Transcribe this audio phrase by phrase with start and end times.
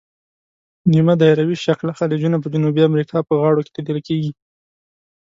[0.91, 4.31] نیمه دایروي شکله خلیجونه په جنوبي امریکا په غاړو کې لیدل کیږي.